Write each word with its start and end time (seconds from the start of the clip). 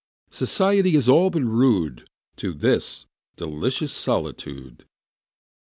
Society 0.31 0.95
is 0.95 1.07
all 1.07 1.29
but 1.29 1.43
rude, 1.43 2.09
To 2.37 2.53
this 2.53 3.05
delicious 3.35 3.93
solitude. 3.93 4.87